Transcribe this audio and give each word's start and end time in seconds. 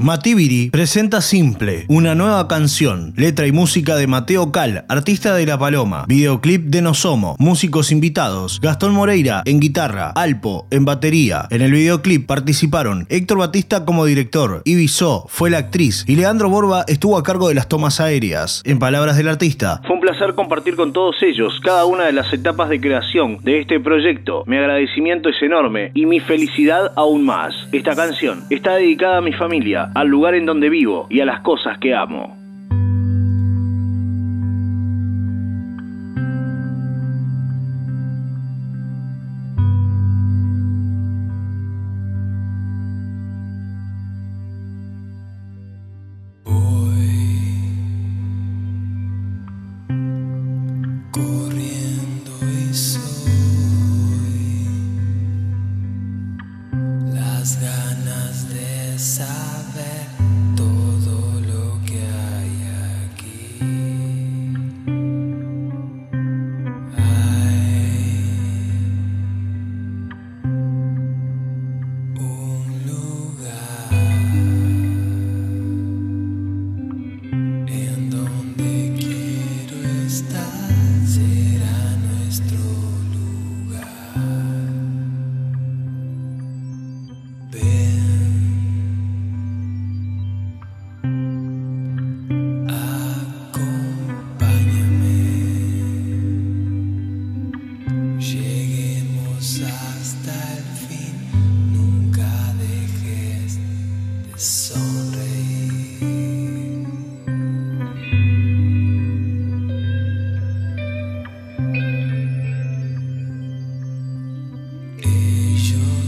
Matibiri 0.00 0.70
presenta 0.70 1.20
Simple, 1.20 1.84
una 1.88 2.14
nueva 2.14 2.46
canción, 2.46 3.12
letra 3.16 3.48
y 3.48 3.52
música 3.52 3.96
de 3.96 4.06
Mateo 4.06 4.52
Cal, 4.52 4.84
artista 4.88 5.34
de 5.34 5.44
La 5.44 5.58
Paloma, 5.58 6.04
videoclip 6.06 6.66
de 6.66 6.82
Nosomo, 6.82 7.34
músicos 7.40 7.90
invitados, 7.90 8.60
Gastón 8.60 8.94
Moreira 8.94 9.42
en 9.44 9.58
guitarra, 9.58 10.12
Alpo 10.14 10.68
en 10.70 10.84
batería. 10.84 11.48
En 11.50 11.62
el 11.62 11.72
videoclip 11.72 12.28
participaron 12.28 13.06
Héctor 13.08 13.38
Batista 13.38 13.84
como 13.84 14.04
director, 14.04 14.62
Ibisó 14.64 15.26
fue 15.26 15.50
la 15.50 15.58
actriz 15.58 16.04
y 16.06 16.14
Leandro 16.14 16.48
Borba 16.48 16.84
estuvo 16.86 17.18
a 17.18 17.24
cargo 17.24 17.48
de 17.48 17.56
las 17.56 17.66
tomas 17.66 17.98
aéreas. 17.98 18.62
En 18.64 18.78
palabras 18.78 19.16
del 19.16 19.26
artista, 19.26 19.80
fue 19.84 19.96
un 19.96 20.00
placer 20.00 20.34
compartir 20.34 20.76
con 20.76 20.92
todos 20.92 21.16
ellos 21.24 21.58
cada 21.64 21.86
una 21.86 22.04
de 22.04 22.12
las 22.12 22.32
etapas 22.32 22.68
de 22.68 22.80
creación 22.80 23.38
de 23.42 23.62
este 23.62 23.80
proyecto. 23.80 24.44
Mi 24.46 24.58
agradecimiento 24.58 25.28
es 25.28 25.42
enorme 25.42 25.90
y 25.94 26.06
mi 26.06 26.20
felicidad 26.20 26.92
aún 26.94 27.24
más. 27.24 27.52
Esta 27.72 27.96
canción 27.96 28.44
está 28.48 28.76
dedicada 28.76 29.16
a 29.16 29.22
mi 29.22 29.32
familia 29.32 29.87
al 29.94 30.08
lugar 30.08 30.34
en 30.34 30.46
donde 30.46 30.68
vivo 30.68 31.06
y 31.10 31.20
a 31.20 31.26
las 31.26 31.40
cosas 31.40 31.78
que 31.78 31.94
amo. 31.94 32.37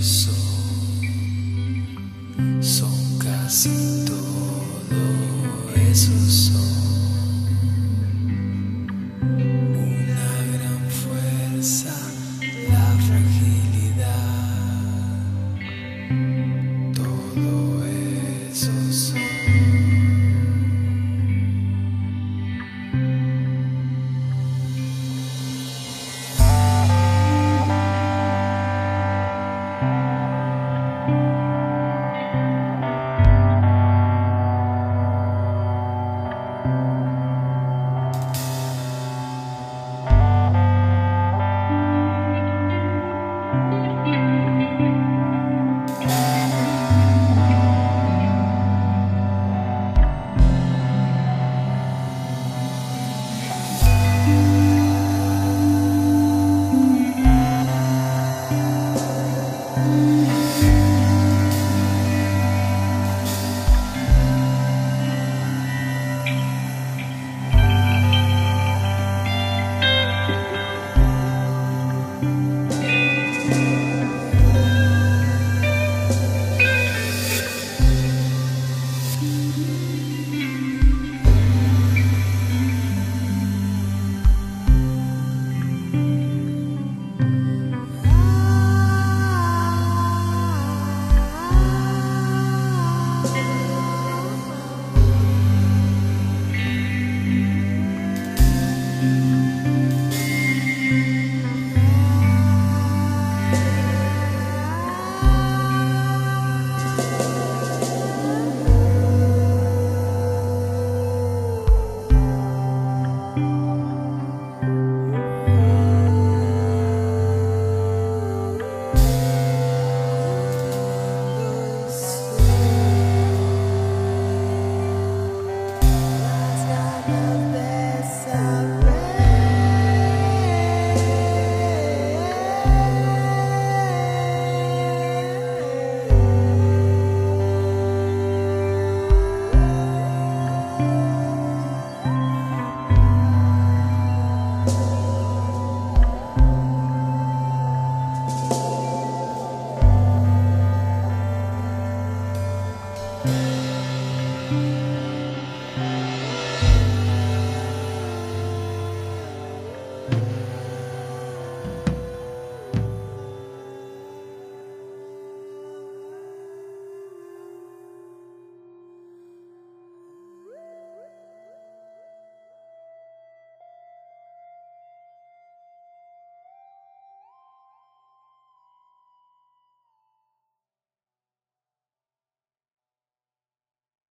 Son, 0.00 0.32
son 2.62 3.18
casi 3.18 4.04
todo, 4.06 4.64
son. 6.30 6.79